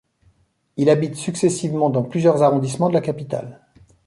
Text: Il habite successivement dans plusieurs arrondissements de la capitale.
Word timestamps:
Il 0.77 0.89
habite 0.89 1.13
successivement 1.15 1.91
dans 1.91 2.01
plusieurs 2.01 2.41
arrondissements 2.41 2.89
de 2.89 2.95
la 2.95 3.01
capitale. 3.01 3.61